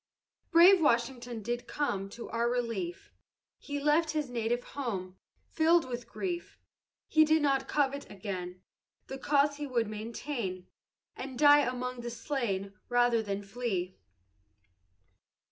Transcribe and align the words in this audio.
Brave 0.49 0.81
WASHINGTON 0.81 1.43
did 1.43 1.67
come 1.67 2.09
To 2.09 2.27
our 2.31 2.49
relief; 2.49 3.11
He 3.59 3.79
left 3.79 4.09
his 4.13 4.31
native 4.31 4.63
home, 4.63 5.19
Filled 5.51 5.87
with 5.87 6.07
grief, 6.09 6.57
He 7.07 7.23
did 7.23 7.43
not 7.43 7.67
covet 7.67 8.07
gain, 8.19 8.63
The 9.05 9.19
cause 9.19 9.57
he 9.57 9.67
would 9.67 9.87
maintain 9.87 10.65
And 11.15 11.37
die 11.37 11.59
among 11.59 12.01
the 12.01 12.09
slain 12.09 12.73
Rather 12.89 13.21
than 13.21 13.43
flee. 13.43 13.95